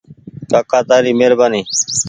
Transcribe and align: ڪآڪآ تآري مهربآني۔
ڪآڪآ 0.51 0.79
تآري 0.89 1.11
مهربآني۔ 1.19 1.61